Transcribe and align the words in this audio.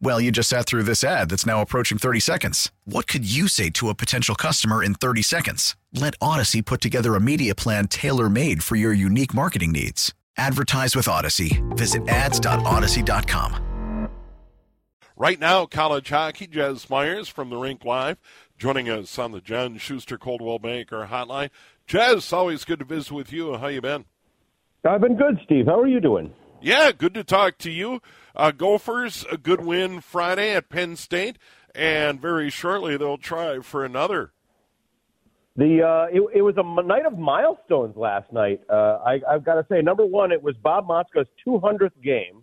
Well, 0.00 0.20
you 0.20 0.30
just 0.30 0.48
sat 0.48 0.66
through 0.66 0.84
this 0.84 1.04
ad 1.04 1.30
that's 1.30 1.46
now 1.46 1.60
approaching 1.60 1.98
30 1.98 2.20
seconds. 2.20 2.72
What 2.84 3.06
could 3.06 3.30
you 3.30 3.48
say 3.48 3.70
to 3.70 3.88
a 3.88 3.94
potential 3.94 4.34
customer 4.34 4.82
in 4.82 4.94
30 4.94 5.22
seconds? 5.22 5.76
Let 5.92 6.18
Audacy 6.20 6.64
put 6.64 6.80
together 6.80 7.14
a 7.14 7.20
media 7.20 7.54
plan 7.54 7.88
tailor 7.88 8.28
made 8.28 8.62
for 8.62 8.76
your 8.76 8.92
unique 8.92 9.34
marketing 9.34 9.72
needs. 9.72 10.14
Advertise 10.36 10.96
with 10.96 11.06
Audacy. 11.06 11.62
Visit 11.76 12.08
ads.audacy.com. 12.08 14.10
Right 15.16 15.38
now, 15.38 15.66
college 15.66 16.08
hockey, 16.08 16.48
Jess 16.48 16.90
Myers 16.90 17.28
from 17.28 17.48
the 17.48 17.56
Rink 17.56 17.84
Live 17.84 18.18
joining 18.58 18.88
us 18.88 19.18
on 19.18 19.32
the 19.32 19.40
John 19.40 19.78
Schuster 19.78 20.18
Coldwell 20.18 20.58
Banker 20.58 21.08
Hotline. 21.10 21.50
Jez, 21.88 22.32
always 22.32 22.64
good 22.64 22.78
to 22.78 22.84
visit 22.84 23.12
with 23.12 23.32
you. 23.32 23.56
How 23.56 23.68
you 23.68 23.80
been? 23.80 24.04
I've 24.84 25.00
been 25.00 25.16
good, 25.16 25.38
Steve. 25.44 25.66
How 25.66 25.80
are 25.80 25.86
you 25.86 26.00
doing? 26.00 26.32
Yeah, 26.64 26.92
good 26.92 27.12
to 27.12 27.24
talk 27.24 27.58
to 27.58 27.70
you. 27.70 28.00
Uh, 28.34 28.50
Gophers, 28.50 29.26
a 29.30 29.36
good 29.36 29.62
win 29.62 30.00
Friday 30.00 30.54
at 30.54 30.70
Penn 30.70 30.96
State, 30.96 31.36
and 31.74 32.18
very 32.18 32.48
shortly 32.48 32.96
they'll 32.96 33.18
try 33.18 33.60
for 33.60 33.84
another. 33.84 34.32
The 35.56 35.82
uh, 35.82 36.06
it, 36.10 36.22
it 36.36 36.40
was 36.40 36.54
a 36.56 36.82
night 36.82 37.04
of 37.04 37.18
milestones 37.18 37.98
last 37.98 38.32
night. 38.32 38.62
Uh, 38.70 38.98
I, 39.04 39.20
I've 39.30 39.44
got 39.44 39.56
to 39.56 39.66
say, 39.68 39.82
number 39.82 40.06
one, 40.06 40.32
it 40.32 40.42
was 40.42 40.56
Bob 40.56 40.88
Motzko's 40.88 41.28
200th 41.46 41.90
game 42.02 42.42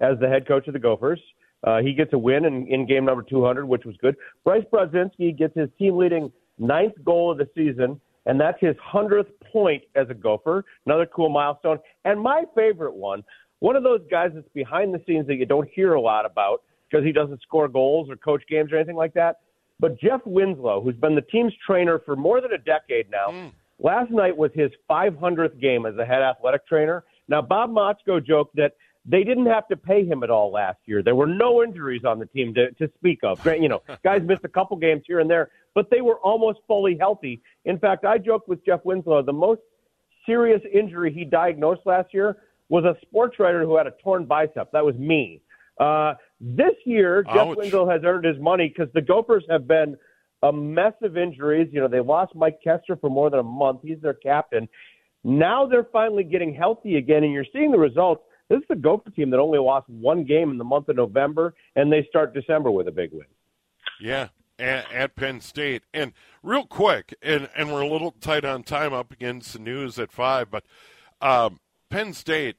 as 0.00 0.18
the 0.18 0.28
head 0.28 0.48
coach 0.48 0.66
of 0.66 0.72
the 0.72 0.78
Gophers. 0.78 1.20
Uh, 1.62 1.82
he 1.82 1.92
gets 1.92 2.14
a 2.14 2.18
win 2.18 2.46
in, 2.46 2.66
in 2.68 2.86
game 2.86 3.04
number 3.04 3.22
200, 3.22 3.66
which 3.66 3.84
was 3.84 3.96
good. 4.00 4.16
Bryce 4.44 4.64
Brodzinski 4.72 5.36
gets 5.36 5.54
his 5.54 5.68
team 5.78 5.98
leading 5.98 6.32
ninth 6.58 6.94
goal 7.04 7.32
of 7.32 7.36
the 7.36 7.48
season, 7.54 8.00
and 8.24 8.40
that's 8.40 8.58
his 8.62 8.76
100th 8.94 9.28
point 9.52 9.82
as 9.94 10.08
a 10.08 10.14
Gopher. 10.14 10.64
Another 10.86 11.04
cool 11.04 11.28
milestone. 11.28 11.78
And 12.06 12.18
my 12.18 12.44
favorite 12.54 12.94
one, 12.94 13.22
one 13.60 13.76
of 13.76 13.82
those 13.82 14.00
guys 14.10 14.30
that's 14.34 14.48
behind 14.54 14.94
the 14.94 15.02
scenes 15.06 15.26
that 15.26 15.36
you 15.36 15.46
don't 15.46 15.68
hear 15.68 15.94
a 15.94 16.00
lot 16.00 16.26
about 16.26 16.62
because 16.88 17.04
he 17.04 17.12
doesn't 17.12 17.42
score 17.42 17.68
goals 17.68 18.08
or 18.08 18.16
coach 18.16 18.42
games 18.48 18.72
or 18.72 18.76
anything 18.76 18.96
like 18.96 19.14
that. 19.14 19.40
But 19.80 19.98
Jeff 20.00 20.20
Winslow, 20.24 20.80
who's 20.80 20.96
been 20.96 21.14
the 21.14 21.22
team's 21.22 21.52
trainer 21.64 21.98
for 21.98 22.16
more 22.16 22.40
than 22.40 22.52
a 22.52 22.58
decade 22.58 23.10
now, 23.10 23.28
mm. 23.28 23.52
last 23.78 24.10
night 24.10 24.36
was 24.36 24.50
his 24.54 24.70
500th 24.90 25.60
game 25.60 25.86
as 25.86 25.96
a 25.96 26.04
head 26.04 26.22
athletic 26.22 26.66
trainer. 26.66 27.04
Now, 27.28 27.42
Bob 27.42 27.70
Motzko 27.70 28.24
joked 28.24 28.56
that 28.56 28.72
they 29.04 29.22
didn't 29.22 29.46
have 29.46 29.68
to 29.68 29.76
pay 29.76 30.04
him 30.04 30.22
at 30.22 30.30
all 30.30 30.50
last 30.50 30.78
year. 30.86 31.02
There 31.02 31.14
were 31.14 31.26
no 31.26 31.62
injuries 31.62 32.04
on 32.04 32.18
the 32.18 32.26
team 32.26 32.54
to, 32.54 32.72
to 32.72 32.90
speak 32.98 33.20
of. 33.22 33.44
You 33.46 33.68
know, 33.68 33.82
guys 34.04 34.22
missed 34.22 34.44
a 34.44 34.48
couple 34.48 34.76
games 34.76 35.02
here 35.06 35.20
and 35.20 35.30
there, 35.30 35.50
but 35.74 35.90
they 35.90 36.00
were 36.00 36.18
almost 36.20 36.58
fully 36.66 36.96
healthy. 36.98 37.40
In 37.64 37.78
fact, 37.78 38.04
I 38.04 38.18
joked 38.18 38.48
with 38.48 38.64
Jeff 38.64 38.80
Winslow, 38.84 39.22
the 39.22 39.32
most 39.32 39.60
serious 40.26 40.60
injury 40.72 41.12
he 41.12 41.24
diagnosed 41.24 41.82
last 41.86 42.12
year 42.12 42.36
was 42.68 42.84
a 42.84 42.96
sports 43.02 43.38
writer 43.38 43.64
who 43.64 43.76
had 43.76 43.86
a 43.86 43.92
torn 44.02 44.24
bicep. 44.26 44.72
That 44.72 44.84
was 44.84 44.94
me. 44.96 45.42
Uh, 45.78 46.14
this 46.40 46.74
year, 46.84 47.24
Ouch. 47.28 47.34
Jeff 47.34 47.56
Winslow 47.56 47.88
has 47.88 48.02
earned 48.04 48.24
his 48.24 48.38
money 48.38 48.72
because 48.74 48.92
the 48.94 49.00
Gophers 49.00 49.44
have 49.48 49.66
been 49.66 49.96
a 50.42 50.52
mess 50.52 50.94
of 51.02 51.16
injuries. 51.16 51.68
You 51.72 51.80
know, 51.80 51.88
they 51.88 52.00
lost 52.00 52.34
Mike 52.34 52.58
Koster 52.62 52.96
for 52.96 53.10
more 53.10 53.30
than 53.30 53.40
a 53.40 53.44
month. 53.44 53.80
He's 53.82 54.00
their 54.00 54.14
captain. 54.14 54.68
Now 55.24 55.66
they're 55.66 55.88
finally 55.92 56.24
getting 56.24 56.54
healthy 56.54 56.96
again, 56.96 57.24
and 57.24 57.32
you're 57.32 57.46
seeing 57.52 57.70
the 57.70 57.78
results. 57.78 58.22
This 58.48 58.58
is 58.58 58.64
the 58.68 58.76
Gopher 58.76 59.10
team 59.10 59.30
that 59.30 59.38
only 59.38 59.58
lost 59.58 59.88
one 59.88 60.24
game 60.24 60.50
in 60.50 60.58
the 60.58 60.64
month 60.64 60.88
of 60.88 60.96
November, 60.96 61.54
and 61.76 61.92
they 61.92 62.06
start 62.08 62.34
December 62.34 62.70
with 62.70 62.88
a 62.88 62.92
big 62.92 63.12
win. 63.12 63.26
Yeah, 64.00 64.28
at, 64.58 64.90
at 64.92 65.16
Penn 65.16 65.40
State. 65.40 65.82
And 65.92 66.12
real 66.42 66.64
quick, 66.64 67.14
and, 67.20 67.48
and 67.56 67.72
we're 67.72 67.82
a 67.82 67.88
little 67.88 68.12
tight 68.12 68.44
on 68.44 68.62
time 68.62 68.92
up 68.92 69.12
against 69.12 69.52
the 69.52 69.58
news 69.58 69.98
at 69.98 70.12
5, 70.12 70.50
but 70.50 70.64
um, 71.20 71.58
Penn 71.90 72.12
State, 72.12 72.56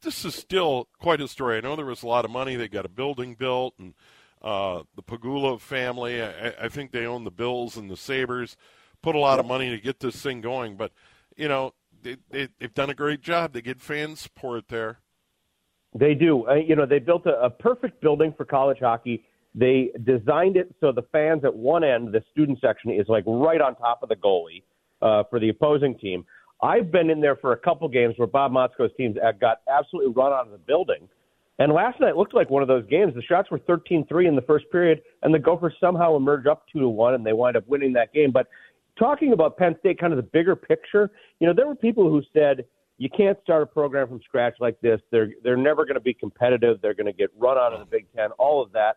this 0.00 0.24
is 0.24 0.34
still 0.34 0.88
quite 1.00 1.20
a 1.20 1.28
story. 1.28 1.56
I 1.56 1.60
know 1.60 1.76
there 1.76 1.86
was 1.86 2.02
a 2.02 2.06
lot 2.06 2.24
of 2.24 2.30
money. 2.30 2.56
They 2.56 2.68
got 2.68 2.84
a 2.84 2.90
building 2.90 3.34
built, 3.34 3.74
and 3.78 3.94
uh, 4.42 4.82
the 4.94 5.02
Pegula 5.02 5.60
family, 5.60 6.22
I, 6.22 6.54
I, 6.62 6.68
think 6.68 6.92
they 6.92 7.06
own 7.06 7.24
the 7.24 7.30
Bills 7.30 7.76
and 7.76 7.90
the 7.90 7.96
Sabres, 7.96 8.56
put 9.02 9.14
a 9.14 9.18
lot 9.18 9.38
of 9.38 9.46
money 9.46 9.70
to 9.70 9.78
get 9.78 10.00
this 10.00 10.16
thing 10.16 10.40
going. 10.40 10.76
But, 10.76 10.92
you 11.36 11.48
know, 11.48 11.74
they, 12.02 12.16
they, 12.30 12.48
have 12.60 12.74
done 12.74 12.90
a 12.90 12.94
great 12.94 13.20
job. 13.20 13.52
They 13.52 13.62
get 13.62 13.80
fan 13.80 14.16
support 14.16 14.68
there. 14.68 15.00
They 15.94 16.14
do. 16.14 16.46
Uh, 16.48 16.54
you 16.54 16.76
know, 16.76 16.86
they 16.86 17.00
built 17.00 17.26
a, 17.26 17.38
a 17.42 17.50
perfect 17.50 18.00
building 18.00 18.32
for 18.36 18.44
college 18.44 18.78
hockey. 18.80 19.24
They 19.54 19.90
designed 20.04 20.56
it 20.56 20.74
so 20.80 20.92
the 20.92 21.02
fans 21.12 21.44
at 21.44 21.54
one 21.54 21.82
end, 21.82 22.12
the 22.12 22.22
student 22.30 22.60
section, 22.60 22.92
is 22.92 23.06
like 23.08 23.24
right 23.26 23.60
on 23.60 23.74
top 23.74 24.02
of 24.02 24.08
the 24.08 24.16
goalie 24.16 24.62
uh, 25.02 25.24
for 25.28 25.40
the 25.40 25.48
opposing 25.48 25.98
team. 25.98 26.24
I've 26.62 26.92
been 26.92 27.10
in 27.10 27.20
there 27.20 27.36
for 27.36 27.52
a 27.52 27.56
couple 27.56 27.88
games 27.88 28.14
where 28.16 28.28
Bob 28.28 28.52
Motzko's 28.52 28.90
teams 28.96 29.16
got 29.40 29.62
absolutely 29.68 30.12
run 30.12 30.32
out 30.32 30.46
of 30.46 30.52
the 30.52 30.58
building. 30.58 31.08
And 31.58 31.72
last 31.72 32.00
night 32.00 32.16
looked 32.16 32.34
like 32.34 32.48
one 32.48 32.62
of 32.62 32.68
those 32.68 32.86
games. 32.86 33.14
The 33.14 33.22
shots 33.22 33.50
were 33.50 33.58
13-3 33.58 34.26
in 34.26 34.34
the 34.34 34.42
first 34.42 34.64
period, 34.72 35.02
and 35.22 35.32
the 35.32 35.38
Gophers 35.38 35.74
somehow 35.78 36.16
emerged 36.16 36.48
up 36.48 36.64
two 36.72 36.80
to 36.80 36.88
one, 36.88 37.14
and 37.14 37.24
they 37.24 37.34
wind 37.34 37.56
up 37.56 37.68
winning 37.68 37.92
that 37.92 38.14
game. 38.14 38.30
But 38.30 38.48
talking 38.98 39.32
about 39.32 39.58
Penn 39.58 39.76
State, 39.80 40.00
kind 40.00 40.12
of 40.12 40.16
the 40.16 40.22
bigger 40.22 40.56
picture, 40.56 41.10
you 41.38 41.46
know, 41.46 41.52
there 41.52 41.66
were 41.66 41.74
people 41.74 42.08
who 42.08 42.22
said 42.32 42.64
you 42.96 43.10
can't 43.10 43.38
start 43.42 43.62
a 43.62 43.66
program 43.66 44.08
from 44.08 44.20
scratch 44.22 44.54
like 44.58 44.80
this. 44.80 45.00
They're 45.10 45.30
they're 45.42 45.56
never 45.56 45.84
going 45.84 45.94
to 45.94 46.00
be 46.00 46.14
competitive. 46.14 46.80
They're 46.80 46.94
going 46.94 47.06
to 47.06 47.12
get 47.12 47.30
run 47.38 47.58
out 47.58 47.72
of 47.72 47.80
the 47.80 47.86
Big 47.86 48.06
Ten. 48.14 48.30
All 48.32 48.62
of 48.62 48.72
that, 48.72 48.96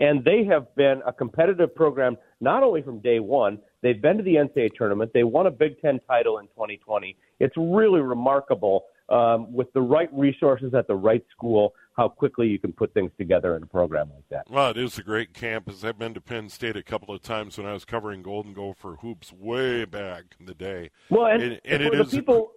and 0.00 0.24
they 0.24 0.44
have 0.44 0.74
been 0.76 1.02
a 1.06 1.12
competitive 1.12 1.74
program 1.74 2.16
not 2.40 2.62
only 2.62 2.82
from 2.82 3.00
day 3.00 3.20
one. 3.20 3.58
They've 3.84 4.00
been 4.00 4.16
to 4.16 4.22
the 4.22 4.36
NCAA 4.36 4.74
tournament. 4.76 5.10
They 5.12 5.24
won 5.24 5.46
a 5.46 5.50
Big 5.50 5.78
Ten 5.82 6.00
title 6.08 6.38
in 6.38 6.46
2020. 6.46 7.18
It's 7.38 7.54
really 7.58 8.00
remarkable 8.00 8.86
um, 9.10 9.52
with 9.52 9.70
the 9.74 9.82
right 9.82 10.08
resources 10.10 10.72
at 10.72 10.86
the 10.86 10.94
right 10.94 11.22
school 11.30 11.74
how 11.94 12.08
quickly 12.08 12.48
you 12.48 12.58
can 12.58 12.72
put 12.72 12.94
things 12.94 13.10
together 13.18 13.56
in 13.56 13.62
a 13.62 13.66
program 13.66 14.08
like 14.14 14.26
that. 14.30 14.50
Well, 14.50 14.70
it 14.70 14.78
is 14.78 14.98
a 14.98 15.02
great 15.02 15.34
campus. 15.34 15.84
I've 15.84 15.98
been 15.98 16.14
to 16.14 16.22
Penn 16.22 16.48
State 16.48 16.78
a 16.78 16.82
couple 16.82 17.14
of 17.14 17.20
times 17.20 17.58
when 17.58 17.66
I 17.66 17.74
was 17.74 17.84
covering 17.84 18.22
Golden 18.22 18.54
Gopher 18.54 18.96
hoops 19.02 19.34
way 19.34 19.84
back 19.84 20.24
in 20.40 20.46
the 20.46 20.54
day. 20.54 20.90
Well, 21.10 21.26
and, 21.26 21.42
and, 21.42 21.60
and 21.66 21.82
it 21.82 21.92
is 21.94 22.08
people. 22.08 22.52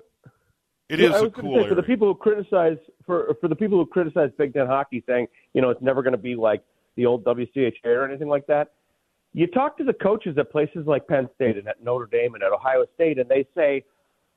It 0.87 1.01
is 1.01 1.13
a 1.13 1.29
cool 1.29 1.63
say, 1.63 1.67
for 1.67 1.75
the 1.75 1.83
people 1.83 2.07
who 2.07 2.15
criticize 2.15 2.77
for 3.05 3.35
for 3.41 3.49
the 3.49 3.55
people 3.55 3.77
who 3.77 3.85
criticize 3.85 4.29
Big 4.37 4.53
Ten 4.53 4.65
hockey, 4.65 5.03
saying 5.05 5.27
you 5.53 5.61
know 5.61 5.71
it's 5.71 5.81
never 5.81 6.01
going 6.01 6.13
to 6.13 6.17
be 6.17 6.35
like 6.35 6.63
the 6.95 7.05
old 7.05 7.25
WCHA 7.25 7.73
or 7.85 8.05
anything 8.05 8.29
like 8.29 8.47
that. 8.47 8.71
You 9.33 9.47
talk 9.47 9.77
to 9.77 9.83
the 9.83 9.93
coaches 9.93 10.37
at 10.37 10.51
places 10.51 10.87
like 10.87 11.07
Penn 11.07 11.29
State 11.35 11.57
and 11.57 11.67
at 11.67 11.83
Notre 11.83 12.07
Dame 12.07 12.33
and 12.33 12.43
at 12.43 12.51
Ohio 12.51 12.85
State, 12.95 13.19
and 13.19 13.29
they 13.29 13.45
say, 13.55 13.83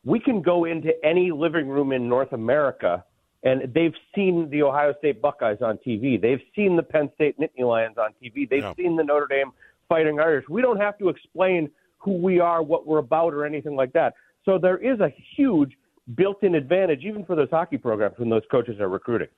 we 0.05 0.19
can 0.19 0.43
go 0.43 0.65
into 0.65 0.93
any 1.05 1.31
living 1.31 1.69
room 1.69 1.93
in 1.93 2.09
North 2.09 2.33
America, 2.33 3.05
and 3.43 3.73
they've 3.75 3.95
seen 4.15 4.49
the 4.51 4.63
Ohio 4.63 4.95
State 4.99 5.21
Buckeyes 5.21 5.59
on 5.63 5.79
TV. 5.87 6.21
They've 6.21 6.41
seen 6.55 6.77
the 6.77 6.83
Penn 6.83 7.11
State 7.15 7.39
Nittany 7.39 7.67
Lions 7.67 7.97
on 7.99 8.11
TV. 8.23 8.49
They've 8.49 8.63
yeah. 8.63 8.75
seen 8.77 8.97
the 8.97 9.05
Notre 9.05 9.27
Dame 9.27 9.53
Fighting 9.89 10.21
Irish. 10.21 10.47
We 10.49 10.63
don't 10.63 10.79
have 10.79 10.99
to 10.99 11.09
explain 11.09 11.71
who 11.99 12.13
we 12.13 12.41
are, 12.41 12.63
what 12.63 12.87
we're 12.87 12.99
about, 12.99 13.35
or 13.35 13.45
anything 13.45 13.77
like 13.77 13.93
that. 13.93 14.15
So 14.45 14.59
there 14.59 14.79
is 14.79 15.01
a 15.01 15.13
huge 15.37 15.77
built-in 16.15 16.55
advantage, 16.55 17.05
even 17.05 17.25
for 17.25 17.37
those 17.37 17.51
hockey 17.51 17.77
programs, 17.77 18.19
when 18.19 18.31
those 18.31 18.43
coaches 18.51 18.81
are 18.81 18.89
recruiting. 18.89 19.29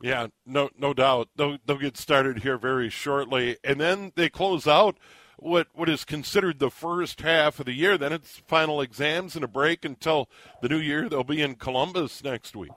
Yeah, 0.00 0.28
no, 0.46 0.70
no 0.78 0.94
doubt. 0.94 1.28
They'll, 1.36 1.58
they'll 1.66 1.78
get 1.78 1.96
started 1.96 2.40
here 2.40 2.56
very 2.56 2.88
shortly, 2.88 3.56
and 3.64 3.80
then 3.80 4.12
they 4.14 4.28
close 4.28 4.66
out 4.66 4.96
what 5.40 5.68
what 5.72 5.88
is 5.88 6.04
considered 6.04 6.58
the 6.58 6.70
first 6.70 7.20
half 7.20 7.60
of 7.60 7.66
the 7.66 7.72
year. 7.72 7.96
Then 7.98 8.12
it's 8.12 8.42
final 8.46 8.80
exams 8.80 9.34
and 9.34 9.44
a 9.44 9.48
break 9.48 9.84
until 9.84 10.28
the 10.62 10.68
new 10.68 10.78
year. 10.78 11.08
They'll 11.08 11.24
be 11.24 11.42
in 11.42 11.54
Columbus 11.56 12.22
next 12.22 12.56
week. 12.56 12.72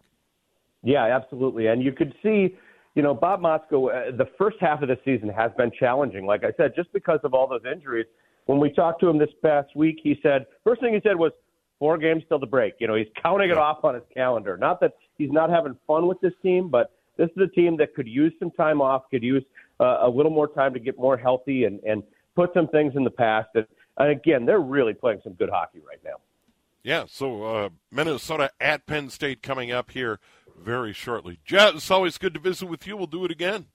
Yeah, 0.83 1.05
absolutely. 1.05 1.67
And 1.67 1.83
you 1.83 1.91
could 1.91 2.13
see, 2.23 2.55
you 2.95 3.03
know, 3.03 3.13
Bob 3.13 3.41
Motzko. 3.41 4.09
Uh, 4.09 4.17
the 4.17 4.27
first 4.37 4.57
half 4.59 4.81
of 4.81 4.89
the 4.89 4.97
season 5.05 5.29
has 5.29 5.51
been 5.57 5.71
challenging. 5.79 6.25
Like 6.25 6.43
I 6.43 6.51
said, 6.57 6.73
just 6.75 6.91
because 6.93 7.19
of 7.23 7.33
all 7.33 7.47
those 7.47 7.65
injuries. 7.71 8.07
When 8.47 8.59
we 8.59 8.71
talked 8.71 8.99
to 9.01 9.07
him 9.07 9.19
this 9.19 9.29
past 9.43 9.75
week, 9.75 9.99
he 10.01 10.19
said 10.23 10.47
first 10.63 10.81
thing 10.81 10.93
he 10.95 10.99
said 11.03 11.15
was, 11.15 11.31
four 11.81 11.97
games 11.97 12.23
till 12.29 12.37
the 12.37 12.45
break. 12.45 12.75
You 12.79 12.87
know, 12.87 12.93
he's 12.95 13.07
counting 13.21 13.49
it 13.49 13.57
off 13.57 13.83
on 13.83 13.95
his 13.95 14.03
calendar. 14.13 14.55
Not 14.55 14.79
that 14.81 14.93
he's 15.17 15.31
not 15.31 15.49
having 15.49 15.75
fun 15.87 16.05
with 16.07 16.21
this 16.21 16.33
team, 16.43 16.69
but 16.69 16.91
this 17.21 17.29
is 17.37 17.43
a 17.43 17.55
team 17.55 17.77
that 17.77 17.93
could 17.93 18.07
use 18.07 18.33
some 18.39 18.49
time 18.49 18.81
off, 18.81 19.03
could 19.11 19.21
use 19.21 19.43
uh, 19.79 19.99
a 20.01 20.09
little 20.09 20.31
more 20.31 20.47
time 20.47 20.73
to 20.73 20.79
get 20.79 20.97
more 20.97 21.15
healthy 21.15 21.65
and, 21.65 21.79
and 21.81 22.01
put 22.35 22.51
some 22.53 22.67
things 22.67 22.93
in 22.95 23.03
the 23.03 23.11
past. 23.11 23.49
And, 23.53 23.67
and 23.97 24.09
again, 24.09 24.43
they're 24.43 24.59
really 24.59 24.95
playing 24.95 25.21
some 25.23 25.33
good 25.33 25.49
hockey 25.49 25.81
right 25.87 25.99
now. 26.03 26.15
Yeah, 26.81 27.05
so 27.07 27.43
uh, 27.43 27.69
Minnesota 27.91 28.49
at 28.59 28.87
Penn 28.87 29.11
State 29.11 29.43
coming 29.43 29.71
up 29.71 29.91
here 29.91 30.19
very 30.57 30.93
shortly. 30.93 31.39
Jess, 31.45 31.75
it's 31.75 31.91
always 31.91 32.17
good 32.17 32.33
to 32.33 32.39
visit 32.39 32.65
with 32.65 32.87
you. 32.87 32.97
We'll 32.97 33.05
do 33.05 33.23
it 33.23 33.29
again. 33.29 33.67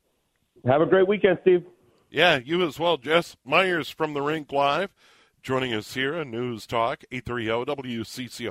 Have 0.67 0.81
a 0.81 0.87
great 0.87 1.07
weekend, 1.07 1.39
Steve. 1.43 1.65
Yeah, 2.11 2.41
you 2.45 2.67
as 2.67 2.81
well, 2.81 2.97
Jess. 2.97 3.37
Myers 3.45 3.89
from 3.89 4.13
the 4.13 4.23
Rink 4.23 4.51
Live 4.51 4.93
joining 5.41 5.73
us 5.73 5.95
here 5.95 6.17
on 6.17 6.33
News 6.33 6.67
Talk 6.67 7.05
830 7.13 7.73
WCCO. 7.73 8.51